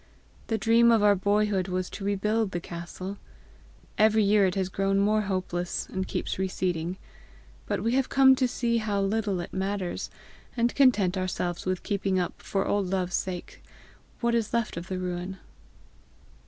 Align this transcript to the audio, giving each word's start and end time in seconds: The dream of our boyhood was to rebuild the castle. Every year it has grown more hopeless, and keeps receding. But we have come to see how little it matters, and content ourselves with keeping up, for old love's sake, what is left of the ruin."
The 0.47 0.57
dream 0.57 0.91
of 0.91 1.03
our 1.03 1.13
boyhood 1.13 1.67
was 1.67 1.87
to 1.91 2.03
rebuild 2.03 2.49
the 2.53 2.59
castle. 2.59 3.19
Every 3.99 4.23
year 4.23 4.47
it 4.47 4.55
has 4.55 4.67
grown 4.67 4.97
more 4.97 5.21
hopeless, 5.21 5.87
and 5.91 6.07
keeps 6.07 6.39
receding. 6.39 6.97
But 7.67 7.83
we 7.83 7.91
have 7.93 8.09
come 8.09 8.35
to 8.37 8.47
see 8.47 8.77
how 8.79 8.99
little 8.99 9.39
it 9.41 9.53
matters, 9.53 10.09
and 10.57 10.73
content 10.73 11.19
ourselves 11.19 11.67
with 11.67 11.83
keeping 11.83 12.17
up, 12.19 12.41
for 12.41 12.65
old 12.67 12.87
love's 12.87 13.13
sake, 13.13 13.61
what 14.21 14.33
is 14.33 14.53
left 14.53 14.75
of 14.75 14.87
the 14.87 14.97
ruin." 14.97 15.37